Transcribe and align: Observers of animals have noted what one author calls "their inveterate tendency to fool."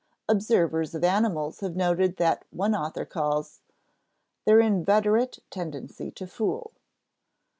Observers 0.27 0.95
of 0.95 1.03
animals 1.03 1.59
have 1.59 1.75
noted 1.75 2.19
what 2.19 2.43
one 2.49 2.73
author 2.73 3.05
calls 3.05 3.61
"their 4.45 4.59
inveterate 4.59 5.37
tendency 5.51 6.09
to 6.09 6.25
fool." 6.25 6.73